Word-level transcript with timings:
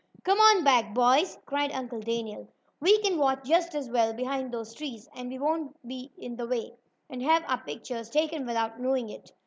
"Come 0.23 0.39
on 0.39 0.63
back, 0.63 0.95
boys!" 0.95 1.37
cried 1.45 1.71
Uncle 1.73 1.99
Daniel, 1.99 2.47
"We 2.79 2.97
can 3.03 3.19
watch 3.19 3.45
just 3.45 3.75
as 3.75 3.87
well 3.87 4.13
behind 4.13 4.51
those 4.51 4.73
trees, 4.73 5.07
and 5.15 5.29
we 5.29 5.37
won't 5.37 5.77
be 5.87 6.11
in 6.17 6.35
the 6.37 6.47
way, 6.47 6.73
and 7.07 7.21
have 7.21 7.43
our 7.47 7.59
pictures 7.59 8.09
taken 8.09 8.47
without 8.47 8.79
knowing 8.79 9.09
it." 9.09 9.31